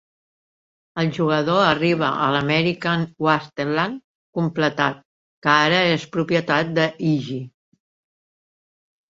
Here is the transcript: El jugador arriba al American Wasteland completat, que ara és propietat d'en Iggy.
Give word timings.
El 1.01 1.09
jugador 1.17 1.59
arriba 1.65 2.09
al 2.27 2.37
American 2.39 3.05
Wasteland 3.27 4.01
completat, 4.39 5.05
que 5.45 5.55
ara 5.67 5.83
és 5.99 6.09
propietat 6.17 6.75
d'en 6.81 6.99
Iggy. 7.13 7.39